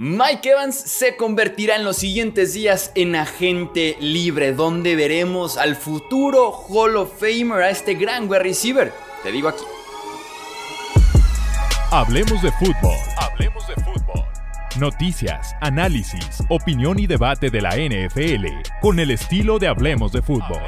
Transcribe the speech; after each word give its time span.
Mike 0.00 0.50
Evans 0.50 0.76
se 0.76 1.16
convertirá 1.16 1.74
en 1.74 1.82
los 1.82 1.96
siguientes 1.96 2.54
días 2.54 2.92
en 2.94 3.16
agente 3.16 3.96
libre, 3.98 4.52
donde 4.52 4.94
veremos 4.94 5.56
al 5.56 5.74
futuro 5.74 6.52
Hall 6.52 6.96
of 6.96 7.18
Famer, 7.18 7.62
a 7.64 7.70
este 7.70 7.94
gran 7.94 8.30
wide 8.30 8.38
receiver. 8.38 8.92
Te 9.24 9.32
digo 9.32 9.48
aquí. 9.48 9.64
Hablemos 11.90 12.40
de 12.42 12.52
fútbol. 12.52 12.96
Hablemos 13.16 13.66
de 13.66 13.74
fútbol. 13.74 14.24
Noticias, 14.78 15.56
análisis, 15.60 16.44
opinión 16.48 17.00
y 17.00 17.08
debate 17.08 17.50
de 17.50 17.60
la 17.60 17.70
NFL 17.70 18.46
con 18.80 19.00
el 19.00 19.10
estilo 19.10 19.58
de 19.58 19.66
Hablemos 19.66 20.12
de 20.12 20.22
fútbol. 20.22 20.62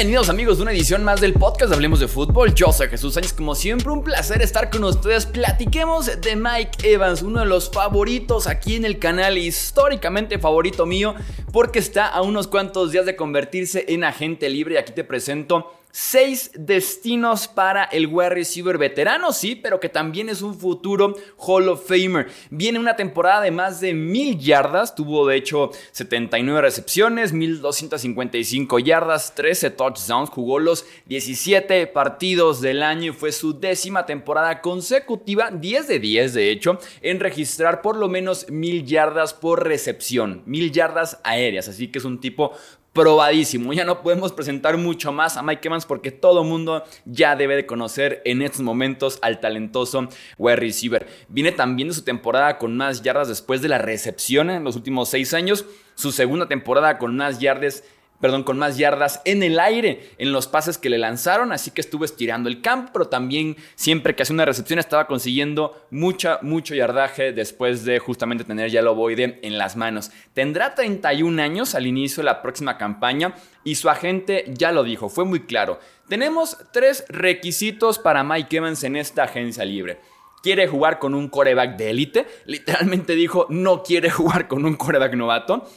Bienvenidos 0.00 0.30
amigos 0.30 0.56
de 0.56 0.62
una 0.62 0.72
edición 0.72 1.04
más 1.04 1.20
del 1.20 1.34
podcast 1.34 1.74
Hablemos 1.74 2.00
de 2.00 2.08
Fútbol. 2.08 2.54
Yo 2.54 2.72
soy 2.72 2.88
Jesús 2.88 3.12
Sánchez, 3.12 3.34
como 3.34 3.54
siempre 3.54 3.90
un 3.90 4.02
placer 4.02 4.40
estar 4.40 4.70
con 4.70 4.82
ustedes. 4.84 5.26
Platiquemos 5.26 6.22
de 6.22 6.36
Mike 6.36 6.90
Evans, 6.90 7.20
uno 7.20 7.40
de 7.40 7.44
los 7.44 7.70
favoritos 7.70 8.46
aquí 8.46 8.76
en 8.76 8.86
el 8.86 8.98
canal, 8.98 9.36
históricamente 9.36 10.38
favorito 10.38 10.86
mío, 10.86 11.16
porque 11.52 11.80
está 11.80 12.06
a 12.06 12.22
unos 12.22 12.48
cuantos 12.48 12.92
días 12.92 13.04
de 13.04 13.14
convertirse 13.14 13.84
en 13.88 14.04
agente 14.04 14.48
libre. 14.48 14.76
Y 14.76 14.78
aquí 14.78 14.92
te 14.92 15.04
presento 15.04 15.70
Seis 15.92 16.52
destinos 16.54 17.48
para 17.48 17.84
el 17.84 18.06
wide 18.06 18.30
receiver 18.30 18.78
veterano, 18.78 19.32
sí, 19.32 19.56
pero 19.56 19.80
que 19.80 19.88
también 19.88 20.28
es 20.28 20.40
un 20.40 20.56
futuro 20.56 21.14
Hall 21.36 21.68
of 21.68 21.86
Famer. 21.88 22.28
Viene 22.50 22.78
una 22.78 22.94
temporada 22.94 23.40
de 23.40 23.50
más 23.50 23.80
de 23.80 23.92
mil 23.92 24.38
yardas, 24.38 24.94
tuvo 24.94 25.26
de 25.26 25.36
hecho 25.36 25.70
79 25.90 26.60
recepciones, 26.60 27.32
1255 27.32 28.78
yardas, 28.78 29.34
13 29.34 29.70
touchdowns, 29.70 30.30
jugó 30.30 30.60
los 30.60 30.86
17 31.06 31.88
partidos 31.88 32.60
del 32.60 32.84
año 32.84 33.10
y 33.10 33.14
fue 33.14 33.32
su 33.32 33.58
décima 33.58 34.06
temporada 34.06 34.60
consecutiva, 34.60 35.50
10 35.50 35.88
de 35.88 35.98
10 35.98 36.34
de 36.34 36.50
hecho, 36.50 36.78
en 37.02 37.18
registrar 37.18 37.82
por 37.82 37.96
lo 37.96 38.08
menos 38.08 38.48
mil 38.48 38.84
yardas 38.84 39.34
por 39.34 39.66
recepción, 39.66 40.42
mil 40.46 40.70
yardas 40.70 41.18
aéreas, 41.24 41.68
así 41.68 41.88
que 41.88 41.98
es 41.98 42.04
un 42.04 42.20
tipo 42.20 42.52
probadísimo. 42.92 43.72
Ya 43.72 43.84
no 43.84 44.02
podemos 44.02 44.32
presentar 44.32 44.76
mucho 44.76 45.12
más 45.12 45.36
a 45.36 45.42
Mike 45.42 45.68
Evans 45.68 45.86
porque 45.86 46.10
todo 46.10 46.44
mundo 46.44 46.84
ya 47.04 47.36
debe 47.36 47.56
de 47.56 47.66
conocer 47.66 48.20
en 48.24 48.42
estos 48.42 48.62
momentos 48.62 49.18
al 49.22 49.40
talentoso 49.40 50.08
wide 50.38 50.56
receiver. 50.56 51.06
Viene 51.28 51.52
también 51.52 51.88
de 51.88 51.94
su 51.94 52.02
temporada 52.02 52.58
con 52.58 52.76
más 52.76 53.02
yardas 53.02 53.28
después 53.28 53.62
de 53.62 53.68
la 53.68 53.78
recepción 53.78 54.50
en 54.50 54.64
los 54.64 54.76
últimos 54.76 55.08
seis 55.08 55.34
años. 55.34 55.64
Su 55.94 56.12
segunda 56.12 56.48
temporada 56.48 56.98
con 56.98 57.16
más 57.16 57.38
yardas 57.38 57.84
perdón, 58.20 58.42
con 58.42 58.58
más 58.58 58.76
yardas 58.76 59.22
en 59.24 59.42
el 59.42 59.58
aire 59.58 60.10
en 60.18 60.32
los 60.32 60.46
pases 60.46 60.78
que 60.78 60.90
le 60.90 60.98
lanzaron, 60.98 61.52
así 61.52 61.70
que 61.70 61.80
estuvo 61.80 62.04
estirando 62.04 62.48
el 62.48 62.60
campo, 62.60 62.90
pero 62.92 63.08
también 63.08 63.56
siempre 63.74 64.14
que 64.14 64.22
hacía 64.22 64.34
una 64.34 64.44
recepción 64.44 64.78
estaba 64.78 65.06
consiguiendo 65.06 65.86
mucha, 65.90 66.38
mucho 66.42 66.74
yardaje 66.74 67.32
después 67.32 67.84
de 67.84 67.98
justamente 67.98 68.44
tener 68.44 68.70
ya 68.70 68.80
el 68.80 68.90
en 69.42 69.58
las 69.58 69.76
manos. 69.76 70.10
Tendrá 70.34 70.74
31 70.74 71.42
años 71.42 71.74
al 71.74 71.86
inicio 71.86 72.22
de 72.22 72.26
la 72.26 72.42
próxima 72.42 72.76
campaña 72.76 73.34
y 73.64 73.76
su 73.76 73.88
agente 73.88 74.44
ya 74.48 74.72
lo 74.72 74.84
dijo, 74.84 75.08
fue 75.08 75.24
muy 75.24 75.40
claro. 75.40 75.78
Tenemos 76.08 76.58
tres 76.72 77.04
requisitos 77.08 77.98
para 77.98 78.24
Mike 78.24 78.56
Evans 78.56 78.84
en 78.84 78.96
esta 78.96 79.24
agencia 79.24 79.64
libre 79.64 79.98
quiere 80.42 80.66
jugar 80.66 80.98
con 80.98 81.14
un 81.14 81.28
coreback 81.28 81.76
de 81.76 81.90
élite. 81.90 82.26
Literalmente 82.46 83.14
dijo, 83.14 83.46
no 83.50 83.82
quiere 83.82 84.10
jugar 84.10 84.48
con 84.48 84.64
un 84.64 84.74
coreback 84.74 85.14
novato. 85.14 85.68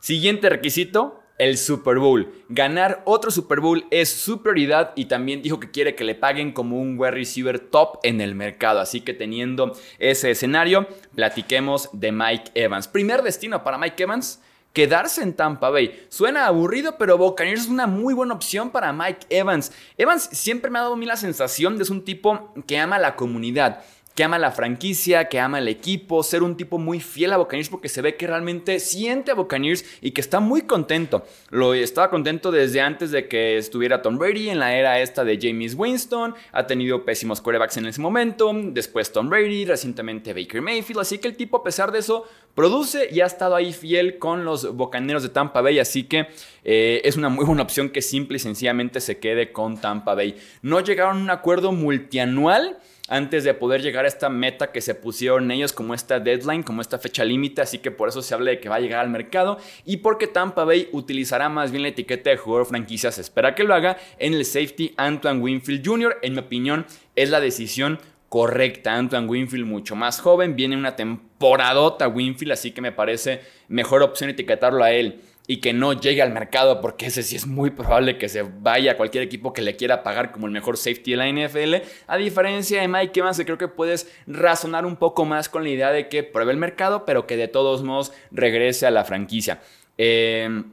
Siguiente 0.00 0.48
requisito, 0.48 1.22
el 1.38 1.56
Super 1.56 1.98
Bowl. 1.98 2.32
Ganar 2.48 3.02
otro 3.06 3.30
Super 3.30 3.60
Bowl 3.60 3.86
es 3.90 4.10
su 4.10 4.42
prioridad 4.42 4.92
y 4.96 5.06
también 5.06 5.42
dijo 5.42 5.60
que 5.60 5.70
quiere 5.70 5.94
que 5.94 6.04
le 6.04 6.14
paguen 6.14 6.52
como 6.52 6.80
un 6.80 6.98
wide 6.98 7.12
receiver 7.12 7.58
top 7.58 8.00
en 8.02 8.20
el 8.20 8.34
mercado. 8.34 8.80
Así 8.80 9.00
que 9.00 9.14
teniendo 9.14 9.76
ese 9.98 10.32
escenario, 10.32 10.88
platiquemos 11.14 11.88
de 11.92 12.12
Mike 12.12 12.50
Evans. 12.54 12.88
Primer 12.88 13.22
destino 13.22 13.62
para 13.64 13.78
Mike 13.78 14.02
Evans. 14.02 14.42
Quedarse 14.72 15.22
en 15.22 15.34
Tampa 15.34 15.70
Bay. 15.70 16.06
Suena 16.08 16.46
aburrido, 16.46 16.98
pero 16.98 17.16
Buccaneers 17.16 17.62
es 17.62 17.68
una 17.68 17.86
muy 17.86 18.12
buena 18.12 18.34
opción 18.34 18.70
para 18.70 18.92
Mike 18.92 19.26
Evans. 19.30 19.72
Evans 19.96 20.28
siempre 20.30 20.70
me 20.70 20.78
ha 20.78 20.82
dado 20.82 20.94
a 20.94 20.96
mí 20.96 21.06
la 21.06 21.16
sensación 21.16 21.78
de 21.78 21.82
es 21.82 21.90
un 21.90 22.04
tipo 22.04 22.52
que 22.66 22.78
ama 22.78 22.98
la 22.98 23.16
comunidad 23.16 23.82
que 24.18 24.24
ama 24.24 24.36
la 24.36 24.50
franquicia, 24.50 25.28
que 25.28 25.38
ama 25.38 25.60
el 25.60 25.68
equipo, 25.68 26.24
ser 26.24 26.42
un 26.42 26.56
tipo 26.56 26.76
muy 26.76 26.98
fiel 26.98 27.32
a 27.32 27.36
Buccaneers 27.36 27.68
porque 27.68 27.88
se 27.88 28.02
ve 28.02 28.16
que 28.16 28.26
realmente 28.26 28.80
siente 28.80 29.30
a 29.30 29.34
Buccaneers 29.34 29.84
y 30.00 30.10
que 30.10 30.20
está 30.20 30.40
muy 30.40 30.62
contento. 30.62 31.24
Lo 31.50 31.72
estaba 31.72 32.10
contento 32.10 32.50
desde 32.50 32.80
antes 32.80 33.12
de 33.12 33.28
que 33.28 33.58
estuviera 33.58 34.02
Tom 34.02 34.18
Brady 34.18 34.50
en 34.50 34.58
la 34.58 34.74
era 34.74 34.98
esta 34.98 35.22
de 35.22 35.38
James 35.40 35.76
Winston, 35.76 36.34
ha 36.50 36.66
tenido 36.66 37.04
pésimos 37.04 37.40
quarterbacks 37.40 37.76
en 37.76 37.86
ese 37.86 38.00
momento, 38.00 38.52
después 38.52 39.12
Tom 39.12 39.28
Brady, 39.28 39.66
recientemente 39.66 40.34
Baker 40.34 40.62
Mayfield, 40.62 40.98
así 40.98 41.18
que 41.18 41.28
el 41.28 41.36
tipo 41.36 41.58
a 41.58 41.62
pesar 41.62 41.92
de 41.92 42.00
eso 42.00 42.26
produce 42.56 43.08
y 43.12 43.20
ha 43.20 43.26
estado 43.26 43.54
ahí 43.54 43.72
fiel 43.72 44.18
con 44.18 44.44
los 44.44 44.74
Bocaneros 44.74 45.22
de 45.22 45.28
Tampa 45.28 45.60
Bay, 45.60 45.78
así 45.78 46.02
que 46.02 46.26
eh, 46.64 47.02
es 47.04 47.16
una 47.16 47.28
muy 47.28 47.44
buena 47.44 47.62
opción 47.62 47.90
que 47.90 48.02
simple 48.02 48.38
y 48.38 48.40
sencillamente 48.40 49.00
se 49.00 49.18
quede 49.18 49.52
con 49.52 49.80
Tampa 49.80 50.16
Bay. 50.16 50.34
No 50.60 50.80
llegaron 50.80 51.18
a 51.18 51.20
un 51.20 51.30
acuerdo 51.30 51.70
multianual 51.70 52.80
antes 53.08 53.44
de 53.44 53.54
poder 53.54 53.82
llegar 53.82 54.04
a 54.04 54.08
esta 54.08 54.28
meta 54.28 54.70
que 54.70 54.80
se 54.80 54.94
pusieron 54.94 55.50
ellos 55.50 55.72
como 55.72 55.94
esta 55.94 56.20
deadline, 56.20 56.62
como 56.62 56.82
esta 56.82 56.98
fecha 56.98 57.24
límite, 57.24 57.62
así 57.62 57.78
que 57.78 57.90
por 57.90 58.08
eso 58.08 58.22
se 58.22 58.34
habla 58.34 58.50
de 58.50 58.60
que 58.60 58.68
va 58.68 58.76
a 58.76 58.80
llegar 58.80 59.00
al 59.00 59.10
mercado 59.10 59.58
y 59.84 59.98
porque 59.98 60.26
Tampa 60.26 60.64
Bay 60.64 60.88
utilizará 60.92 61.48
más 61.48 61.70
bien 61.70 61.82
la 61.82 61.88
etiqueta 61.88 62.30
de 62.30 62.36
jugador 62.36 62.66
franquicia, 62.66 63.10
se 63.10 63.22
espera 63.22 63.54
que 63.54 63.64
lo 63.64 63.74
haga 63.74 63.96
en 64.18 64.34
el 64.34 64.44
safety 64.44 64.94
Antoine 64.96 65.40
Winfield 65.40 65.86
Jr., 65.86 66.18
en 66.22 66.34
mi 66.34 66.40
opinión 66.40 66.86
es 67.16 67.30
la 67.30 67.40
decisión 67.40 67.98
correcta. 68.28 68.94
Antoine 68.94 69.26
Winfield 69.26 69.66
mucho 69.66 69.96
más 69.96 70.20
joven, 70.20 70.54
viene 70.54 70.76
una 70.76 70.96
temporadota 70.96 72.08
Winfield, 72.08 72.52
así 72.52 72.72
que 72.72 72.80
me 72.80 72.92
parece 72.92 73.40
mejor 73.68 74.02
opción 74.02 74.30
etiquetarlo 74.30 74.84
a 74.84 74.92
él 74.92 75.22
y 75.50 75.56
que 75.56 75.72
no 75.72 75.94
llegue 75.94 76.20
al 76.20 76.30
mercado, 76.30 76.82
porque 76.82 77.06
ese 77.06 77.22
sí 77.22 77.34
es 77.34 77.46
muy 77.46 77.70
probable 77.70 78.18
que 78.18 78.28
se 78.28 78.42
vaya 78.42 78.92
a 78.92 78.96
cualquier 78.98 79.24
equipo 79.24 79.54
que 79.54 79.62
le 79.62 79.76
quiera 79.76 80.02
pagar 80.02 80.30
como 80.30 80.46
el 80.46 80.52
mejor 80.52 80.76
safety 80.76 81.12
de 81.12 81.16
la 81.16 81.26
NFL. 81.26 81.88
A 82.06 82.18
diferencia 82.18 82.82
de 82.82 82.86
Mike 82.86 83.18
Evans, 83.18 83.40
creo 83.42 83.56
que 83.56 83.66
puedes 83.66 84.12
razonar 84.26 84.84
un 84.84 84.96
poco 84.96 85.24
más 85.24 85.48
con 85.48 85.64
la 85.64 85.70
idea 85.70 85.90
de 85.90 86.08
que 86.08 86.22
pruebe 86.22 86.52
el 86.52 86.58
mercado, 86.58 87.06
pero 87.06 87.26
que 87.26 87.38
de 87.38 87.48
todos 87.48 87.82
modos 87.82 88.12
regrese 88.30 88.86
a 88.86 88.90
la 88.90 89.04
franquicia. 89.04 89.60
Eh, 89.96 90.64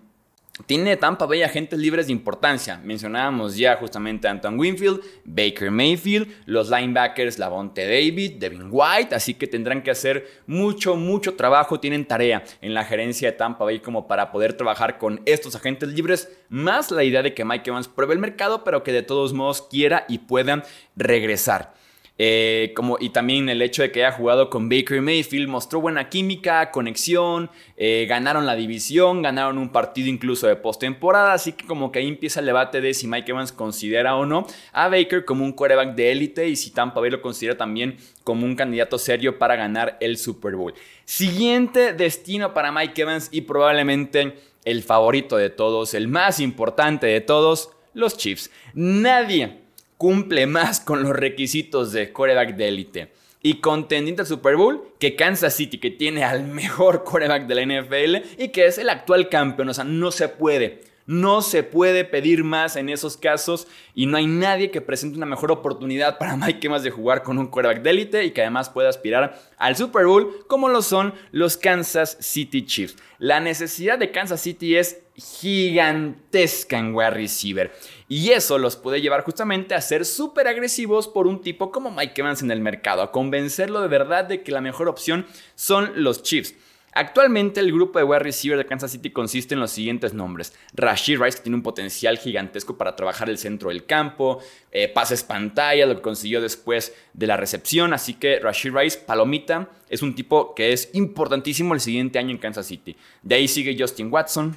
tiene 0.65 0.95
Tampa 0.95 1.25
Bay 1.25 1.43
agentes 1.43 1.77
libres 1.77 2.07
de 2.07 2.13
importancia. 2.13 2.79
Mencionábamos 2.81 3.57
ya 3.57 3.75
justamente 3.75 4.27
a 4.27 4.31
Anton 4.31 4.57
Winfield, 4.57 5.01
Baker 5.25 5.69
Mayfield, 5.69 6.29
los 6.45 6.69
linebackers 6.69 7.37
Lavonte 7.37 7.85
David, 7.85 8.35
Devin 8.39 8.69
White, 8.71 9.13
así 9.13 9.33
que 9.33 9.47
tendrán 9.47 9.83
que 9.83 9.91
hacer 9.91 10.25
mucho, 10.47 10.95
mucho 10.95 11.35
trabajo. 11.35 11.81
Tienen 11.81 12.05
tarea 12.05 12.43
en 12.61 12.73
la 12.73 12.85
gerencia 12.85 13.31
de 13.31 13.37
Tampa 13.37 13.65
Bay 13.65 13.79
como 13.79 14.07
para 14.07 14.31
poder 14.31 14.53
trabajar 14.53 14.97
con 14.97 15.21
estos 15.25 15.55
agentes 15.55 15.89
libres, 15.89 16.29
más 16.47 16.89
la 16.89 17.03
idea 17.03 17.21
de 17.21 17.33
que 17.33 17.43
Mike 17.43 17.69
Evans 17.69 17.89
pruebe 17.89 18.13
el 18.13 18.19
mercado, 18.19 18.63
pero 18.63 18.81
que 18.81 18.93
de 18.93 19.03
todos 19.03 19.33
modos 19.33 19.61
quiera 19.69 20.05
y 20.07 20.19
puedan 20.19 20.63
regresar. 20.95 21.73
Eh, 22.17 22.71
como, 22.77 22.97
y 22.97 23.09
también 23.09 23.49
el 23.49 23.61
hecho 23.61 23.81
de 23.81 23.91
que 23.91 24.05
haya 24.05 24.15
jugado 24.15 24.49
con 24.49 24.69
Baker 24.69 25.01
Mayfield 25.01 25.49
mostró 25.49 25.81
buena 25.81 26.07
química, 26.07 26.71
conexión, 26.71 27.49
eh, 27.75 28.05
ganaron 28.07 28.45
la 28.45 28.55
división, 28.55 29.21
ganaron 29.21 29.57
un 29.57 29.69
partido 29.69 30.07
incluso 30.07 30.47
de 30.47 30.55
postemporada, 30.55 31.33
así 31.33 31.51
que 31.51 31.67
como 31.67 31.91
que 31.91 31.99
ahí 31.99 32.07
empieza 32.07 32.39
el 32.39 32.45
debate 32.45 32.79
de 32.79 32.93
si 32.93 33.07
Mike 33.07 33.31
Evans 33.31 33.51
considera 33.51 34.15
o 34.15 34.25
no 34.25 34.47
a 34.71 34.87
Baker 34.87 35.25
como 35.25 35.43
un 35.43 35.51
quarterback 35.51 35.93
de 35.95 36.11
élite 36.13 36.47
y 36.47 36.55
si 36.55 36.71
Tampa 36.71 37.01
Bay 37.01 37.09
lo 37.09 37.21
considera 37.21 37.57
también 37.57 37.97
como 38.23 38.45
un 38.45 38.55
candidato 38.55 38.97
serio 38.97 39.37
para 39.37 39.57
ganar 39.57 39.97
el 39.99 40.17
Super 40.17 40.55
Bowl. 40.55 40.73
Siguiente 41.03 41.91
destino 41.91 42.53
para 42.53 42.71
Mike 42.71 43.01
Evans 43.01 43.27
y 43.31 43.41
probablemente 43.41 44.37
el 44.63 44.83
favorito 44.83 45.35
de 45.35 45.49
todos, 45.49 45.93
el 45.93 46.07
más 46.07 46.39
importante 46.39 47.07
de 47.07 47.19
todos, 47.19 47.71
los 47.93 48.17
Chiefs. 48.17 48.51
Nadie 48.73 49.64
cumple 49.97 50.47
más 50.47 50.79
con 50.79 51.03
los 51.03 51.15
requisitos 51.15 51.91
de 51.91 52.11
coreback 52.11 52.55
de 52.55 52.67
élite 52.67 53.11
y 53.45 53.59
contendiente 53.61 54.23
al 54.23 54.27
Super 54.27 54.55
Bowl 54.55 54.93
que 54.99 55.15
Kansas 55.15 55.53
City, 55.53 55.77
que 55.77 55.91
tiene 55.91 56.23
al 56.23 56.43
mejor 56.45 57.03
coreback 57.03 57.45
de 57.45 57.53
la 57.53 57.61
NFL 57.61 58.41
y 58.41 58.47
que 58.47 58.65
es 58.65 58.79
el 58.79 58.89
actual 58.89 59.29
campeón. 59.29 59.69
O 59.69 59.73
sea, 59.75 59.83
no 59.83 60.09
se 60.11 60.29
puede. 60.29 60.81
No 61.05 61.43
se 61.43 61.61
puede 61.61 62.03
pedir 62.03 62.43
más 62.43 62.75
en 62.75 62.89
esos 62.89 63.15
casos 63.15 63.67
y 63.93 64.07
no 64.07 64.17
hay 64.17 64.25
nadie 64.25 64.71
que 64.71 64.81
presente 64.81 65.17
una 65.17 65.27
mejor 65.27 65.51
oportunidad 65.51 66.17
para 66.17 66.35
Mike 66.35 66.67
más 66.69 66.81
de 66.81 66.89
jugar 66.89 67.21
con 67.21 67.37
un 67.37 67.45
quarterback 67.45 67.83
de 67.83 67.89
élite 67.91 68.25
y 68.25 68.31
que 68.31 68.41
además 68.41 68.69
pueda 68.69 68.89
aspirar 68.89 69.39
al 69.59 69.75
Super 69.75 70.07
Bowl 70.07 70.43
como 70.47 70.67
lo 70.67 70.81
son 70.81 71.13
los 71.31 71.57
Kansas 71.57 72.17
City 72.19 72.65
Chiefs. 72.65 72.97
La 73.19 73.39
necesidad 73.39 73.99
de 73.99 74.09
Kansas 74.09 74.41
City 74.41 74.75
es 74.75 75.03
gigantesca 75.15 76.79
en 76.79 76.95
wide 76.95 77.11
receiver. 77.11 77.71
Y 78.07 78.31
eso 78.31 78.59
los 78.59 78.75
puede 78.75 79.01
llevar 79.01 79.23
justamente 79.23 79.73
a 79.73 79.81
ser 79.81 80.05
súper 80.05 80.47
agresivos 80.47 81.07
por 81.07 81.25
un 81.25 81.41
tipo 81.41 81.71
como 81.71 81.89
Mike 81.89 82.21
Evans 82.21 82.43
en 82.43 82.51
el 82.51 82.61
mercado, 82.61 83.01
a 83.01 83.11
convencerlo 83.11 83.81
de 83.81 83.87
verdad 83.87 84.25
de 84.25 84.43
que 84.43 84.51
la 84.51 84.61
mejor 84.61 84.87
opción 84.87 85.25
son 85.55 85.91
los 85.95 86.21
Chiefs. 86.21 86.53
Actualmente 86.97 87.59
el 87.59 87.73
grupo 87.73 87.99
de 87.99 88.05
wide 88.05 88.19
receiver 88.19 88.57
de 88.57 88.65
Kansas 88.65 88.89
City 88.89 89.09
consiste 89.09 89.53
en 89.53 89.59
los 89.59 89.71
siguientes 89.71 90.13
nombres. 90.13 90.53
Rashid 90.73 91.19
Rice, 91.19 91.37
que 91.37 91.43
tiene 91.43 91.57
un 91.57 91.61
potencial 91.61 92.17
gigantesco 92.17 92.77
para 92.77 92.95
trabajar 92.95 93.29
el 93.29 93.37
centro 93.37 93.67
del 93.67 93.85
campo, 93.85 94.39
eh, 94.71 94.87
pases 94.87 95.21
pantalla, 95.21 95.87
lo 95.87 95.95
que 95.95 96.01
consiguió 96.01 96.39
después 96.39 96.95
de 97.11 97.27
la 97.27 97.35
recepción. 97.35 97.91
Así 97.91 98.13
que 98.13 98.39
Rashid 98.39 98.73
Rice, 98.73 98.99
palomita, 98.99 99.69
es 99.89 100.03
un 100.03 100.15
tipo 100.15 100.55
que 100.55 100.71
es 100.71 100.89
importantísimo 100.93 101.73
el 101.73 101.81
siguiente 101.81 102.17
año 102.17 102.31
en 102.31 102.37
Kansas 102.37 102.67
City. 102.67 102.95
De 103.21 103.35
ahí 103.35 103.49
sigue 103.49 103.75
Justin 103.77 104.09
Watson, 104.09 104.55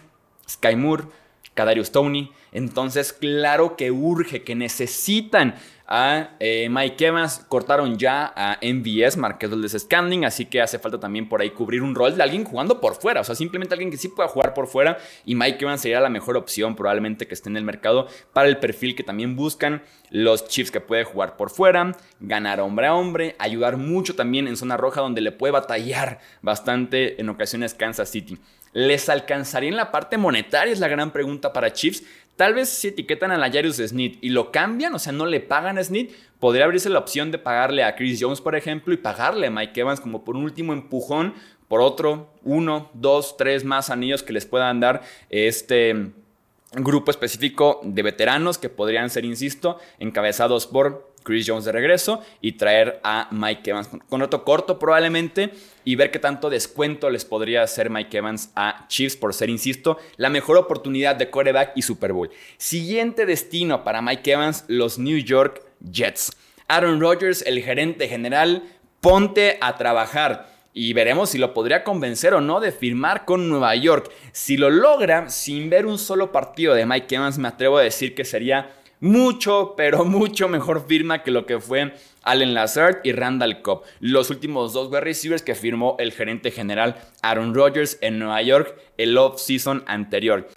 Sky 0.48 0.76
Moore, 0.76 1.06
Kadarius 1.58 1.90
Tony. 1.90 2.30
Entonces, 2.52 3.12
claro 3.12 3.74
que 3.76 3.90
urge, 3.90 4.44
que 4.44 4.54
necesitan 4.54 5.56
a 5.88 6.36
eh, 6.38 6.68
Mike 6.70 7.06
Evans, 7.06 7.44
cortaron 7.48 7.96
ya 7.98 8.30
a 8.36 8.58
MVS, 8.62 9.16
Marqués 9.16 9.50
del 9.50 9.68
Scanning, 9.68 10.26
así 10.26 10.44
que 10.44 10.60
hace 10.60 10.78
falta 10.78 11.00
también 11.00 11.30
por 11.30 11.40
ahí 11.40 11.50
cubrir 11.50 11.82
un 11.82 11.94
rol 11.94 12.14
de 12.14 12.22
alguien 12.22 12.44
jugando 12.44 12.78
por 12.78 12.94
fuera, 12.94 13.22
o 13.22 13.24
sea, 13.24 13.34
simplemente 13.34 13.74
alguien 13.74 13.90
que 13.90 13.96
sí 13.96 14.08
pueda 14.08 14.28
jugar 14.28 14.52
por 14.52 14.66
fuera 14.66 14.98
y 15.24 15.34
Mike 15.34 15.64
Evans 15.64 15.80
sería 15.80 16.00
la 16.00 16.10
mejor 16.10 16.36
opción 16.36 16.76
probablemente 16.76 17.26
que 17.26 17.32
esté 17.32 17.48
en 17.48 17.56
el 17.56 17.64
mercado 17.64 18.06
para 18.34 18.48
el 18.48 18.58
perfil 18.58 18.94
que 18.94 19.02
también 19.02 19.34
buscan 19.34 19.82
los 20.10 20.46
Chiefs 20.46 20.70
que 20.70 20.82
puede 20.82 21.04
jugar 21.04 21.38
por 21.38 21.48
fuera, 21.48 21.96
ganar 22.20 22.60
hombre 22.60 22.86
a 22.86 22.94
hombre, 22.94 23.34
ayudar 23.38 23.78
mucho 23.78 24.14
también 24.14 24.46
en 24.46 24.58
zona 24.58 24.76
roja 24.76 25.00
donde 25.00 25.22
le 25.22 25.32
puede 25.32 25.52
batallar 25.52 26.20
bastante 26.42 27.18
en 27.18 27.30
ocasiones 27.30 27.72
Kansas 27.72 28.10
City. 28.10 28.38
¿Les 28.72 29.08
alcanzaría 29.08 29.70
en 29.70 29.76
la 29.76 29.90
parte 29.90 30.18
monetaria? 30.18 30.72
Es 30.72 30.80
la 30.80 30.88
gran 30.88 31.12
pregunta 31.12 31.52
para 31.52 31.72
Chiefs. 31.72 32.02
Tal 32.36 32.54
vez 32.54 32.68
si 32.68 32.88
etiquetan 32.88 33.32
a 33.32 33.36
la 33.36 33.50
Jarius 33.50 33.78
Smith 33.78 34.18
y 34.20 34.28
lo 34.28 34.52
cambian, 34.52 34.94
o 34.94 34.98
sea, 35.00 35.12
no 35.12 35.26
le 35.26 35.40
pagan 35.40 35.76
a 35.76 35.82
Smith, 35.82 36.12
podría 36.38 36.66
abrirse 36.66 36.88
la 36.88 37.00
opción 37.00 37.32
de 37.32 37.38
pagarle 37.38 37.82
a 37.82 37.96
Chris 37.96 38.18
Jones, 38.20 38.40
por 38.40 38.54
ejemplo, 38.54 38.94
y 38.94 38.96
pagarle 38.96 39.48
a 39.48 39.50
Mike 39.50 39.80
Evans 39.80 40.00
como 40.00 40.24
por 40.24 40.36
un 40.36 40.44
último 40.44 40.72
empujón, 40.72 41.34
por 41.66 41.80
otro, 41.80 42.32
uno, 42.44 42.90
dos, 42.94 43.36
tres 43.36 43.64
más 43.64 43.90
anillos 43.90 44.22
que 44.22 44.32
les 44.32 44.46
puedan 44.46 44.78
dar 44.78 45.02
este 45.30 46.12
grupo 46.72 47.10
específico 47.10 47.80
de 47.82 48.02
veteranos 48.02 48.56
que 48.56 48.68
podrían 48.68 49.10
ser, 49.10 49.24
insisto, 49.24 49.78
encabezados 49.98 50.66
por 50.66 51.07
Chris 51.28 51.44
Jones 51.46 51.66
de 51.66 51.72
regreso 51.72 52.22
y 52.40 52.52
traer 52.52 53.00
a 53.04 53.28
Mike 53.30 53.68
Evans 53.68 53.90
con 54.08 54.20
rato 54.20 54.44
corto 54.44 54.78
probablemente 54.78 55.50
y 55.84 55.94
ver 55.94 56.10
qué 56.10 56.18
tanto 56.18 56.48
descuento 56.48 57.10
les 57.10 57.26
podría 57.26 57.62
hacer 57.62 57.90
Mike 57.90 58.16
Evans 58.16 58.50
a 58.56 58.86
Chiefs 58.88 59.14
por 59.14 59.34
ser, 59.34 59.50
insisto, 59.50 59.98
la 60.16 60.30
mejor 60.30 60.56
oportunidad 60.56 61.16
de 61.16 61.28
quarterback 61.28 61.72
y 61.74 61.82
Super 61.82 62.14
Bowl. 62.14 62.30
Siguiente 62.56 63.26
destino 63.26 63.84
para 63.84 64.00
Mike 64.00 64.32
Evans, 64.32 64.64
los 64.68 64.98
New 64.98 65.18
York 65.18 65.60
Jets. 65.80 66.32
Aaron 66.66 66.98
Rodgers, 66.98 67.42
el 67.42 67.62
gerente 67.62 68.08
general, 68.08 68.62
ponte 69.02 69.58
a 69.60 69.76
trabajar 69.76 70.48
y 70.72 70.94
veremos 70.94 71.30
si 71.30 71.38
lo 71.38 71.52
podría 71.52 71.84
convencer 71.84 72.32
o 72.32 72.40
no 72.40 72.60
de 72.60 72.72
firmar 72.72 73.26
con 73.26 73.50
Nueva 73.50 73.74
York. 73.74 74.10
Si 74.32 74.56
lo 74.56 74.70
logra, 74.70 75.28
sin 75.28 75.68
ver 75.68 75.84
un 75.84 75.98
solo 75.98 76.32
partido 76.32 76.72
de 76.74 76.86
Mike 76.86 77.16
Evans, 77.16 77.36
me 77.36 77.48
atrevo 77.48 77.76
a 77.76 77.82
decir 77.82 78.14
que 78.14 78.24
sería 78.24 78.77
mucho, 79.00 79.74
pero 79.76 80.04
mucho 80.04 80.48
mejor 80.48 80.86
firma 80.86 81.22
que 81.22 81.30
lo 81.30 81.46
que 81.46 81.60
fue 81.60 81.94
Allen 82.22 82.54
Lazard 82.54 83.00
y 83.04 83.12
Randall 83.12 83.62
Cobb, 83.62 83.82
los 84.00 84.30
últimos 84.30 84.72
dos 84.72 84.88
wide 84.88 85.00
receivers 85.00 85.42
que 85.42 85.54
firmó 85.54 85.96
el 85.98 86.12
gerente 86.12 86.50
general 86.50 86.96
Aaron 87.22 87.54
Rodgers 87.54 87.98
en 88.00 88.18
Nueva 88.18 88.42
York 88.42 88.74
el 88.96 89.16
off-season 89.16 89.84
anterior. 89.86 90.48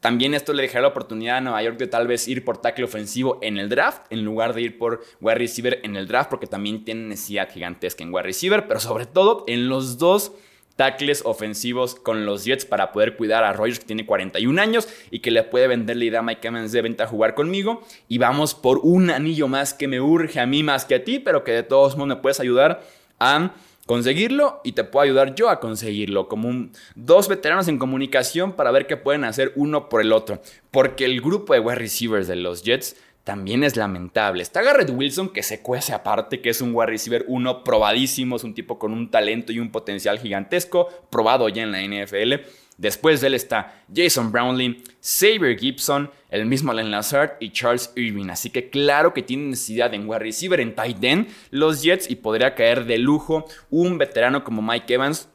También 0.00 0.34
esto 0.34 0.52
le 0.52 0.64
dejará 0.64 0.82
la 0.82 0.88
oportunidad 0.88 1.38
a 1.38 1.40
Nueva 1.40 1.62
York 1.62 1.78
de 1.78 1.86
tal 1.86 2.06
vez 2.06 2.28
ir 2.28 2.44
por 2.44 2.58
tackle 2.58 2.84
ofensivo 2.84 3.38
en 3.40 3.56
el 3.56 3.70
draft, 3.70 4.02
en 4.10 4.22
lugar 4.22 4.52
de 4.52 4.60
ir 4.60 4.76
por 4.76 5.02
wide 5.22 5.36
receiver 5.36 5.80
en 5.82 5.96
el 5.96 6.06
draft, 6.06 6.28
porque 6.28 6.46
también 6.46 6.84
tiene 6.84 7.08
necesidad 7.08 7.50
gigantesca 7.50 8.04
en 8.04 8.12
wide 8.12 8.24
receiver, 8.24 8.68
pero 8.68 8.80
sobre 8.80 9.06
todo 9.06 9.44
en 9.46 9.70
los 9.70 9.96
dos 9.96 10.32
tackles 10.76 11.22
ofensivos 11.24 11.94
con 11.94 12.26
los 12.26 12.44
Jets 12.44 12.64
para 12.64 12.92
poder 12.92 13.16
cuidar 13.16 13.44
a 13.44 13.52
Rogers 13.52 13.78
que 13.78 13.86
tiene 13.86 14.06
41 14.06 14.60
años 14.60 14.88
y 15.10 15.20
que 15.20 15.30
le 15.30 15.42
puede 15.42 15.68
vender 15.68 15.96
la 15.96 16.04
idea 16.04 16.20
a 16.20 16.22
Mike 16.22 16.48
Evans 16.48 16.72
de 16.72 16.82
venta 16.82 17.04
a 17.04 17.06
jugar 17.06 17.34
conmigo. 17.34 17.82
Y 18.08 18.18
vamos 18.18 18.54
por 18.54 18.78
un 18.82 19.10
anillo 19.10 19.48
más 19.48 19.74
que 19.74 19.88
me 19.88 20.00
urge 20.00 20.40
a 20.40 20.46
mí 20.46 20.62
más 20.62 20.84
que 20.84 20.96
a 20.96 21.04
ti, 21.04 21.18
pero 21.18 21.44
que 21.44 21.52
de 21.52 21.62
todos 21.62 21.96
modos 21.96 22.08
me 22.08 22.16
puedes 22.16 22.40
ayudar 22.40 22.82
a 23.20 23.54
conseguirlo 23.86 24.60
y 24.64 24.72
te 24.72 24.84
puedo 24.84 25.04
ayudar 25.04 25.34
yo 25.34 25.50
a 25.50 25.60
conseguirlo. 25.60 26.28
Como 26.28 26.70
dos 26.94 27.28
veteranos 27.28 27.68
en 27.68 27.78
comunicación 27.78 28.52
para 28.52 28.70
ver 28.70 28.86
qué 28.86 28.96
pueden 28.96 29.24
hacer 29.24 29.52
uno 29.56 29.88
por 29.88 30.00
el 30.00 30.12
otro. 30.12 30.40
Porque 30.70 31.04
el 31.04 31.20
grupo 31.20 31.54
de 31.54 31.60
wide 31.60 31.76
receivers 31.76 32.26
de 32.26 32.36
los 32.36 32.62
Jets 32.62 32.96
también 33.24 33.64
es 33.64 33.76
lamentable. 33.76 34.42
Está 34.42 34.62
Garrett 34.62 34.90
Wilson, 34.90 35.30
que 35.30 35.42
se 35.42 35.62
cuece 35.62 35.94
aparte, 35.94 36.42
que 36.42 36.50
es 36.50 36.60
un 36.60 36.74
wide 36.74 36.86
receiver 36.86 37.24
uno 37.26 37.64
probadísimo, 37.64 38.36
es 38.36 38.44
un 38.44 38.54
tipo 38.54 38.78
con 38.78 38.92
un 38.92 39.10
talento 39.10 39.50
y 39.50 39.58
un 39.58 39.72
potencial 39.72 40.18
gigantesco, 40.18 40.88
probado 41.10 41.48
ya 41.48 41.62
en 41.62 41.72
la 41.72 41.82
NFL. 41.82 42.44
Después 42.76 43.20
de 43.20 43.28
él 43.28 43.34
está 43.34 43.82
Jason 43.94 44.30
Brownlee, 44.30 44.82
Xavier 45.00 45.58
Gibson, 45.58 46.10
el 46.28 46.44
mismo 46.44 46.72
Allen 46.72 46.90
Lazard 46.90 47.36
y 47.40 47.50
Charles 47.50 47.92
Irving. 47.96 48.28
Así 48.28 48.50
que 48.50 48.68
claro 48.68 49.14
que 49.14 49.22
tienen 49.22 49.50
necesidad 49.50 49.94
en 49.94 50.06
wide 50.06 50.18
receiver, 50.18 50.60
en 50.60 50.74
tight 50.74 51.02
end, 51.02 51.28
los 51.50 51.82
Jets 51.82 52.10
y 52.10 52.16
podría 52.16 52.54
caer 52.54 52.84
de 52.84 52.98
lujo 52.98 53.46
un 53.70 53.96
veterano 53.96 54.44
como 54.44 54.60
Mike 54.60 54.92
Evans 54.92 55.28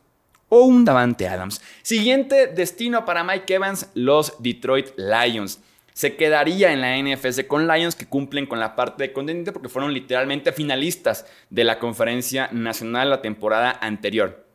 o 0.49 0.61
un 0.61 0.85
Davante 0.85 1.27
Adams. 1.27 1.61
Siguiente 1.81 2.47
destino 2.47 3.05
para 3.05 3.23
Mike 3.23 3.51
Evans, 3.51 3.89
los 3.95 4.35
Detroit 4.43 4.89
Lions 4.97 5.59
se 5.99 6.15
quedaría 6.15 6.71
en 6.71 6.79
la 6.79 6.95
NFC 6.95 7.45
con 7.45 7.67
Lions 7.67 7.93
que 7.93 8.05
cumplen 8.05 8.45
con 8.45 8.61
la 8.61 8.77
parte 8.77 9.03
de 9.03 9.11
contendiente 9.11 9.51
porque 9.51 9.67
fueron 9.67 9.93
literalmente 9.93 10.53
finalistas 10.53 11.25
de 11.49 11.65
la 11.65 11.77
conferencia 11.77 12.47
nacional 12.53 13.09
la 13.09 13.21
temporada 13.21 13.77
anterior 13.81 14.48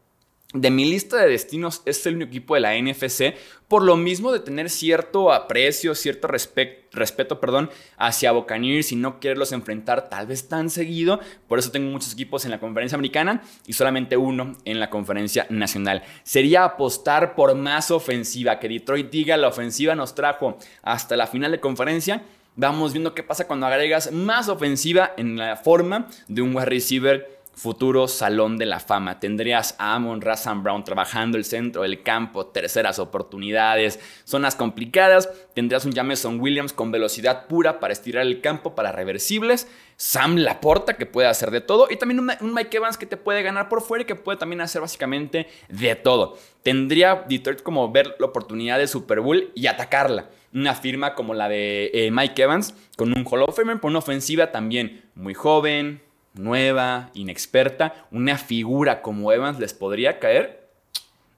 de 0.55 0.71
mi 0.71 0.85
lista 0.85 1.17
de 1.17 1.29
destinos 1.29 1.83
es 1.85 2.07
el 2.07 2.15
único 2.15 2.29
equipo 2.29 2.55
de 2.55 2.61
la 2.61 2.79
NFC, 2.79 3.35
por 3.67 3.83
lo 3.83 3.97
mismo 3.97 4.33
de 4.33 4.39
tener 4.39 4.71
cierto 4.71 5.33
aprecio, 5.33 5.97
cierto 5.97 6.29
respeto 6.29 7.41
perdón, 7.41 7.71
hacia 7.99 8.31
Buccaneers 8.31 8.93
y 8.93 8.97
no 8.97 9.19
quererlos 9.19 9.51
enfrentar 9.51 10.09
tal 10.09 10.29
vez 10.29 10.49
tan 10.49 10.71
seguido. 10.71 11.19
Por 11.49 11.59
eso 11.59 11.73
tengo 11.73 11.91
muchos 11.91 12.13
equipos 12.13 12.45
en 12.45 12.53
la 12.53 12.61
conferencia 12.61 12.95
americana 12.95 13.43
y 13.67 13.73
solamente 13.73 14.17
uno 14.17 14.57
en 14.65 14.79
la 14.79 14.91
conferencia 14.91 15.45
nacional. 15.51 16.05
Sería 16.23 16.65
apostar 16.65 17.35
por 17.35 17.57
más 17.57 17.91
ofensiva, 17.91 18.61
que 18.61 18.69
Detroit 18.69 19.11
diga 19.11 19.37
la 19.37 19.49
ofensiva 19.49 19.97
nos 19.97 20.15
trajo 20.15 20.57
hasta 20.83 21.17
la 21.17 21.27
final 21.27 21.51
de 21.51 21.59
conferencia. 21.59 22.23
Vamos 22.55 22.93
viendo 22.93 23.15
qué 23.15 23.25
pasa 23.25 23.49
cuando 23.49 23.67
agregas 23.67 24.13
más 24.13 24.49
ofensiva 24.49 25.15
en 25.17 25.37
la 25.37 25.57
forma 25.57 26.07
de 26.29 26.43
un 26.43 26.55
wide 26.55 26.67
receiver 26.67 27.35
futuro 27.55 28.09
salón 28.09 28.59
de 28.59 28.67
la 28.67 28.81
fama. 28.81 29.21
Tendrías 29.21 29.75
a 29.79 29.95
Amon 29.95 30.21
Razan 30.21 30.63
Brown 30.63 30.85
trabajando 30.85 31.39
el 31.39 31.45
centro 31.45 31.83
del 31.83 32.03
campo, 32.03 32.47
terceras 32.47 32.99
oportunidades, 32.99 34.01
zonas 34.25 34.57
complicadas. 34.57 35.29
Tendrías 35.55 35.85
un 35.85 35.93
Jameson 35.93 36.41
Williams 36.41 36.73
con 36.73 36.91
velocidad 36.91 37.47
pura 37.47 37.81
para 37.81 37.93
estirar 37.93 38.27
el 38.27 38.41
campo 38.41 38.75
para 38.75 38.93
reversibles. 38.93 39.69
Sam 39.97 40.37
Laporta 40.37 40.97
que 40.97 41.07
puede 41.07 41.29
hacer 41.29 41.51
de 41.51 41.61
todo. 41.61 41.87
Y 41.91 41.97
también 41.97 42.21
un, 42.21 42.55
Mike 42.55 42.77
Evans 42.77 42.97
que 42.97 43.07
te 43.07 43.17
puede 43.17 43.43
ganar 43.43 43.69
por 43.69 43.83
fuera 43.83 44.03
y 44.03 44.07
que 44.07 44.17
puede 44.17 44.39
también 44.39 44.61
hacer 44.61 44.81
básicamente 44.81 45.49
de 45.69 45.95
todo. 45.97 46.39
Tendría 46.63 47.25
Detroit 47.29 47.63
como 47.63 47.91
ver 47.91 48.17
la 48.19 48.27
oportunidad 48.27 48.79
de 48.79 48.87
Super 48.87 49.21
Bowl 49.21 49.51
y 49.55 49.67
atacarla. 49.67 50.31
Una 50.53 50.75
firma 50.75 51.15
como 51.15 51.35
la 51.35 51.49
de 51.49 51.91
eh, 51.93 52.11
Mike 52.11 52.43
Evans 52.43 52.75
con 52.97 53.17
un 53.17 53.25
Hall 53.29 53.43
of 53.43 53.57
Famer 53.57 53.81
por 53.81 53.91
una 53.91 53.99
ofensiva 53.99 54.53
también 54.53 55.05
muy 55.15 55.35
joven, 55.35 56.01
nueva, 56.35 57.11
inexperta, 57.15 58.07
una 58.11 58.39
figura 58.39 59.03
como 59.03 59.33
Evans 59.33 59.59
les 59.59 59.73
podría 59.73 60.19
caer 60.19 60.69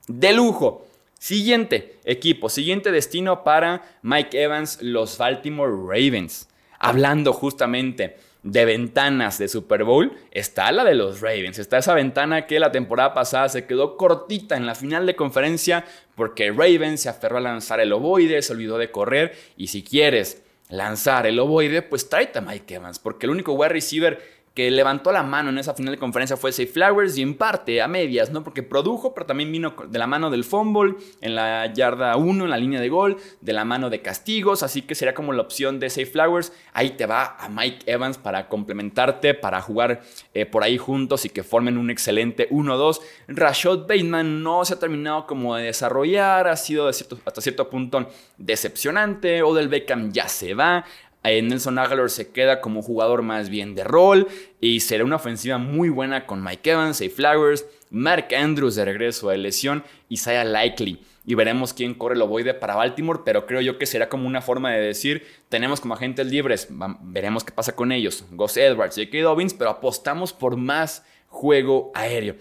de 0.09 0.33
lujo. 0.33 0.87
Siguiente 1.19 1.97
equipo, 2.05 2.49
siguiente 2.49 2.93
destino 2.93 3.43
para 3.43 3.83
Mike 4.03 4.43
Evans, 4.43 4.79
los 4.83 5.17
Baltimore 5.19 5.73
Ravens. 5.73 6.49
Hablando 6.79 7.33
justamente 7.33 8.17
de 8.43 8.65
ventanas 8.65 9.39
de 9.39 9.49
Super 9.49 9.83
Bowl, 9.83 10.13
está 10.31 10.71
la 10.71 10.85
de 10.85 10.95
los 10.95 11.21
Ravens. 11.21 11.59
Está 11.59 11.79
esa 11.79 11.95
ventana 11.95 12.47
que 12.47 12.61
la 12.61 12.71
temporada 12.71 13.13
pasada 13.13 13.49
se 13.49 13.67
quedó 13.67 13.97
cortita 13.97 14.57
en 14.57 14.67
la 14.67 14.75
final 14.75 15.07
de 15.07 15.17
conferencia 15.17 15.85
porque 16.15 16.53
Ravens 16.53 17.01
se 17.01 17.09
aferró 17.09 17.39
a 17.39 17.41
lanzar 17.41 17.81
el 17.81 17.93
ovoide, 17.93 18.43
se 18.43 18.53
olvidó 18.53 18.79
de 18.79 18.91
correr. 18.91 19.35
Y 19.57 19.67
si 19.69 19.83
quieres 19.83 20.43
lanzar 20.69 21.27
el 21.27 21.39
ovoide, 21.39 21.83
pues 21.83 22.09
tráete 22.09 22.39
a 22.39 22.43
Mike 22.43 22.75
Evans, 22.75 22.99
porque 22.99 23.27
el 23.27 23.31
único 23.31 23.53
wide 23.53 23.71
receiver 23.71 24.36
que 24.57 24.71
levantó 24.71 25.13
la 25.13 25.23
mano 25.23 25.51
en 25.51 25.59
esa 25.59 25.75
final 25.75 25.93
de 25.93 25.99
conferencia 25.99 26.35
fue 26.39 26.51
Safe 26.51 26.67
Flowers 26.67 27.19
y 27.19 27.23
en 27.23 27.35
parte 27.35 27.83
a 27.83 27.89
medias, 27.89 28.31
¿no? 28.31 28.43
Porque 28.43 28.63
produjo, 28.63 29.13
pero 29.13 29.27
también 29.27 29.53
vino 29.53 29.75
de 29.87 29.99
la 29.99 30.07
mano 30.07 30.31
del 30.31 30.45
fumble 30.45 30.95
en 31.21 31.35
la 31.35 31.71
yarda 31.75 32.17
1, 32.17 32.45
en 32.45 32.51
la 32.51 32.57
línea 32.57 32.81
de 32.81 32.89
gol, 32.89 33.19
de 33.43 33.53
la 33.53 33.67
mano 33.67 33.91
de 33.91 34.01
castigos, 34.01 34.63
así 34.63 34.81
que 34.81 34.95
sería 34.95 35.13
como 35.13 35.35
la 35.35 35.43
opción 35.43 35.79
de 35.79 35.91
Safe 35.91 36.07
Flowers. 36.07 36.55
Ahí 36.73 36.93
te 36.93 37.05
va 37.05 37.37
a 37.39 37.51
Mike 37.51 37.85
Evans 37.85 38.17
para 38.17 38.49
complementarte, 38.49 39.35
para 39.35 39.61
jugar 39.61 40.01
eh, 40.33 40.47
por 40.47 40.63
ahí 40.63 40.79
juntos 40.79 41.27
y 41.27 41.29
que 41.29 41.43
formen 41.43 41.77
un 41.77 41.91
excelente 41.91 42.49
1-2. 42.49 43.03
Rashad 43.29 43.81
Bateman 43.81 44.43
no 44.43 44.65
se 44.65 44.73
ha 44.73 44.79
terminado 44.79 45.27
como 45.27 45.55
de 45.55 45.65
desarrollar, 45.65 46.49
ha 46.49 46.57
sido 46.57 46.89
hasta 46.89 47.43
cierto 47.43 47.69
punto 47.69 48.09
decepcionante. 48.39 49.43
Odell 49.43 49.69
Beckham 49.69 50.13
ya 50.13 50.29
se 50.29 50.55
va. 50.55 50.87
Nelson 51.31 51.79
Aguilar 51.79 52.11
se 52.11 52.31
queda 52.31 52.61
como 52.61 52.83
jugador 52.83 53.23
más 53.23 53.49
bien 53.49 53.75
de 53.75 53.85
rol 53.85 54.29
y 54.61 54.81
será 54.81 55.05
una 55.05 55.17
ofensiva 55.17 55.59
muy 55.59 55.89
buena 55.89 56.27
con 56.27 56.43
Mike 56.43 56.71
Evans, 56.71 57.01
y 57.01 57.09
Flowers, 57.09 57.67
Mark 57.91 58.29
Andrews 58.35 58.77
de 58.77 58.85
regreso 58.85 59.29
de 59.31 59.39
lesión, 59.39 59.85
Isaiah 60.09 60.45
Likely 60.45 61.01
y 61.27 61.35
veremos 61.35 61.75
quién 61.75 61.93
corre 61.93 62.15
el 62.15 62.23
ovoide 62.23 62.55
para 62.55 62.77
Baltimore, 62.77 63.21
pero 63.25 63.47
creo 63.47 63.61
yo 63.61 63.79
que 63.79 63.87
será 63.87 64.09
como 64.09 64.29
una 64.29 64.41
forma 64.41 64.71
de 64.71 64.81
decir, 64.81 65.27
tenemos 65.49 65.81
como 65.81 65.95
agentes 65.95 66.29
libres, 66.29 66.69
veremos 67.03 67.43
qué 67.43 67.53
pasa 67.53 67.75
con 67.75 67.91
ellos, 67.91 68.25
Gus 68.31 68.57
Edwards, 68.57 68.95
J.K. 68.95 69.23
Dobbins, 69.23 69.53
pero 69.53 69.71
apostamos 69.71 70.33
por 70.33 70.57
más 70.57 71.05
juego 71.29 71.91
aéreo. 71.95 72.37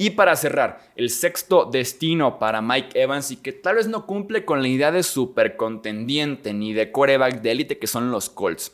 Y 0.00 0.08
para 0.08 0.34
cerrar, 0.34 0.80
el 0.96 1.10
sexto 1.10 1.66
destino 1.66 2.38
para 2.38 2.62
Mike 2.62 2.98
Evans 2.98 3.32
y 3.32 3.36
que 3.36 3.52
tal 3.52 3.74
vez 3.76 3.86
no 3.86 4.06
cumple 4.06 4.46
con 4.46 4.62
la 4.62 4.68
idea 4.68 4.90
de 4.90 5.02
super 5.02 5.58
contendiente 5.58 6.54
ni 6.54 6.72
de 6.72 6.90
coreback 6.90 7.42
de 7.42 7.50
élite 7.50 7.78
que 7.78 7.86
son 7.86 8.10
los 8.10 8.30
Colts. 8.30 8.72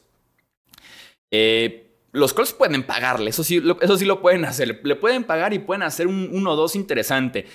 Eh, 1.33 1.91
los 2.13 2.33
Colts 2.33 2.53
pueden 2.53 2.85
pagarle, 2.85 3.31
eso 3.31 3.43
sí, 3.43 3.61
eso 3.81 3.99
sí 3.99 4.05
lo 4.05 4.23
pueden 4.23 4.45
hacer. 4.45 4.81
Le 4.85 4.95
pueden 4.95 5.25
pagar 5.25 5.53
y 5.53 5.59
pueden 5.59 5.83
hacer 5.83 6.07
un 6.07 6.31
1-2 6.31 6.77
interesante. 6.77 7.47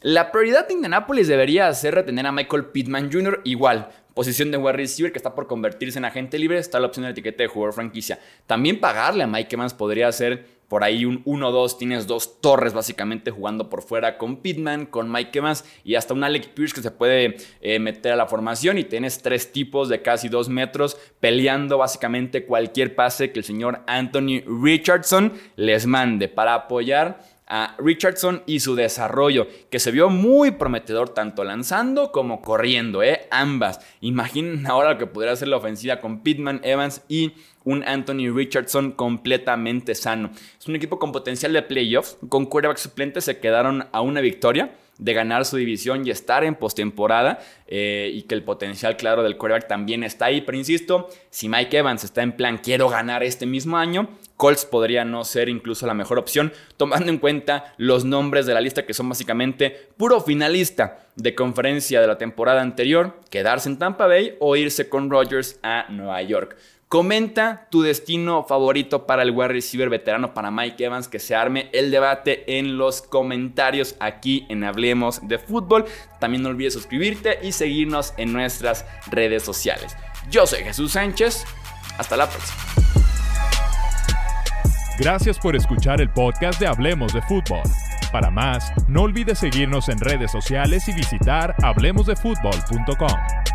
La 0.00 0.32
prioridad 0.32 0.66
de 0.66 0.72
Indianapolis 0.72 1.28
debería 1.28 1.70
ser 1.74 1.96
retener 1.96 2.26
a 2.26 2.32
Michael 2.32 2.64
Pittman 2.66 3.12
Jr. 3.12 3.42
igual. 3.44 3.90
Posición 4.14 4.50
de 4.50 4.56
wide 4.56 4.72
receiver 4.72 5.12
que 5.12 5.18
está 5.18 5.34
por 5.34 5.46
convertirse 5.46 5.98
en 5.98 6.06
agente 6.06 6.38
libre, 6.38 6.56
está 6.56 6.80
la 6.80 6.86
opción 6.86 7.04
de 7.04 7.10
etiqueta 7.10 7.42
de 7.42 7.48
jugador 7.48 7.74
franquicia. 7.74 8.18
También 8.46 8.80
pagarle 8.80 9.24
a 9.24 9.26
Mike 9.26 9.54
Evans 9.54 9.74
podría 9.74 10.10
ser 10.12 10.57
por 10.68 10.84
ahí 10.84 11.04
un 11.04 11.24
1-2. 11.24 11.78
Tienes 11.78 12.06
dos 12.06 12.40
torres 12.40 12.74
básicamente 12.74 13.30
jugando 13.30 13.68
por 13.68 13.82
fuera 13.82 14.18
con 14.18 14.36
Pittman, 14.36 14.86
con 14.86 15.10
Mike 15.10 15.38
Evans 15.38 15.64
y 15.84 15.94
hasta 15.94 16.14
un 16.14 16.24
Alex 16.24 16.48
Pierce 16.48 16.74
que 16.74 16.82
se 16.82 16.90
puede 16.90 17.36
eh, 17.60 17.78
meter 17.78 18.12
a 18.12 18.16
la 18.16 18.26
formación. 18.26 18.78
Y 18.78 18.84
tienes 18.84 19.22
tres 19.22 19.52
tipos 19.52 19.88
de 19.88 20.02
casi 20.02 20.28
dos 20.28 20.48
metros 20.48 20.96
peleando 21.20 21.78
básicamente 21.78 22.44
cualquier 22.44 22.94
pase 22.94 23.32
que 23.32 23.40
el 23.40 23.44
señor 23.44 23.80
Anthony 23.86 24.42
Richardson 24.46 25.32
les 25.56 25.86
mande 25.86 26.28
para 26.28 26.54
apoyar 26.54 27.37
a 27.48 27.74
Richardson 27.78 28.42
y 28.46 28.60
su 28.60 28.74
desarrollo, 28.74 29.48
que 29.70 29.78
se 29.78 29.90
vio 29.90 30.10
muy 30.10 30.52
prometedor 30.52 31.08
tanto 31.08 31.44
lanzando 31.44 32.12
como 32.12 32.42
corriendo, 32.42 33.02
¿eh? 33.02 33.26
ambas. 33.30 33.80
Imaginen 34.00 34.66
ahora 34.70 34.92
lo 34.92 34.98
que 34.98 35.06
podría 35.06 35.34
ser 35.34 35.48
la 35.48 35.56
ofensiva 35.56 36.00
con 36.00 36.22
Pittman, 36.22 36.60
Evans 36.62 37.02
y 37.08 37.32
un 37.64 37.82
Anthony 37.86 38.30
Richardson 38.34 38.92
completamente 38.92 39.94
sano. 39.94 40.30
Es 40.58 40.66
un 40.68 40.76
equipo 40.76 40.98
con 40.98 41.12
potencial 41.12 41.52
de 41.52 41.62
playoffs, 41.62 42.18
con 42.28 42.46
quarterback 42.46 42.78
suplente 42.78 43.20
se 43.20 43.38
quedaron 43.38 43.86
a 43.92 44.00
una 44.00 44.20
victoria 44.20 44.70
de 44.98 45.14
ganar 45.14 45.44
su 45.44 45.56
división 45.56 46.06
y 46.06 46.10
estar 46.10 46.44
en 46.44 46.54
postemporada 46.54 47.38
eh, 47.66 48.10
y 48.12 48.22
que 48.22 48.34
el 48.34 48.42
potencial 48.42 48.96
claro 48.96 49.22
del 49.22 49.36
quarterback 49.36 49.68
también 49.68 50.04
está 50.04 50.26
ahí. 50.26 50.40
Pero 50.42 50.58
insisto, 50.58 51.08
si 51.30 51.48
Mike 51.48 51.78
Evans 51.78 52.04
está 52.04 52.22
en 52.22 52.32
plan 52.32 52.58
quiero 52.58 52.88
ganar 52.88 53.22
este 53.22 53.46
mismo 53.46 53.76
año, 53.76 54.08
Colts 54.36 54.64
podría 54.64 55.04
no 55.04 55.24
ser 55.24 55.48
incluso 55.48 55.86
la 55.86 55.94
mejor 55.94 56.18
opción, 56.18 56.52
tomando 56.76 57.10
en 57.10 57.18
cuenta 57.18 57.74
los 57.76 58.04
nombres 58.04 58.46
de 58.46 58.54
la 58.54 58.60
lista 58.60 58.86
que 58.86 58.94
son 58.94 59.08
básicamente 59.08 59.88
puro 59.96 60.20
finalista 60.20 61.06
de 61.16 61.34
conferencia 61.34 62.00
de 62.00 62.06
la 62.06 62.18
temporada 62.18 62.62
anterior, 62.62 63.20
quedarse 63.30 63.68
en 63.68 63.78
Tampa 63.78 64.06
Bay 64.06 64.36
o 64.38 64.54
irse 64.54 64.88
con 64.88 65.10
Rodgers 65.10 65.58
a 65.62 65.86
Nueva 65.88 66.22
York. 66.22 66.56
Comenta 66.88 67.66
tu 67.70 67.82
destino 67.82 68.44
favorito 68.44 69.06
para 69.06 69.22
el 69.22 69.32
wide 69.32 69.48
receiver 69.48 69.90
veterano 69.90 70.32
para 70.32 70.50
Mike 70.50 70.82
Evans, 70.82 71.06
que 71.06 71.18
se 71.18 71.34
arme 71.34 71.68
el 71.74 71.90
debate 71.90 72.58
en 72.58 72.78
los 72.78 73.02
comentarios 73.02 73.94
aquí 74.00 74.46
en 74.48 74.64
Hablemos 74.64 75.20
de 75.28 75.38
Fútbol. 75.38 75.84
También 76.18 76.42
no 76.42 76.48
olvides 76.48 76.72
suscribirte 76.72 77.40
y 77.42 77.52
seguirnos 77.52 78.14
en 78.16 78.32
nuestras 78.32 78.86
redes 79.10 79.42
sociales. 79.42 79.94
Yo 80.30 80.46
soy 80.46 80.60
Jesús 80.60 80.92
Sánchez. 80.92 81.44
Hasta 81.98 82.16
la 82.16 82.26
próxima. 82.26 82.56
Gracias 84.98 85.38
por 85.38 85.56
escuchar 85.56 86.00
el 86.00 86.08
podcast 86.08 86.58
de 86.58 86.68
Hablemos 86.68 87.12
de 87.12 87.20
Fútbol. 87.22 87.62
Para 88.10 88.30
más, 88.30 88.72
no 88.88 89.02
olvides 89.02 89.38
seguirnos 89.38 89.90
en 89.90 89.98
redes 89.98 90.32
sociales 90.32 90.88
y 90.88 90.94
visitar 90.94 91.54
hablemosdefutbol.com. 91.62 93.47